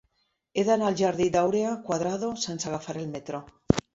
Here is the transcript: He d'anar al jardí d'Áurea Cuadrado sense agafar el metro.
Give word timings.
He 0.59 0.63
d'anar 0.69 0.87
al 0.91 0.95
jardí 1.01 1.27
d'Áurea 1.35 1.75
Cuadrado 1.89 2.31
sense 2.47 2.69
agafar 2.71 2.97
el 3.05 3.13
metro. 3.15 3.45